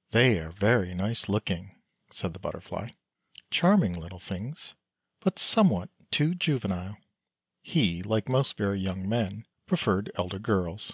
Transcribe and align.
"They 0.12 0.38
are 0.38 0.50
very 0.50 0.94
nice 0.94 1.28
looking," 1.28 1.76
said 2.10 2.32
the 2.32 2.38
Butterfly," 2.38 2.92
charming 3.50 3.92
little 3.92 4.18
things, 4.18 4.72
but 5.20 5.38
somewhat 5.38 5.90
too 6.10 6.34
juvenile." 6.34 6.96
He, 7.60 8.02
like 8.02 8.26
most 8.26 8.56
very 8.56 8.80
young 8.80 9.06
men, 9.06 9.46
preferred 9.66 10.10
elder 10.16 10.38
girls. 10.38 10.92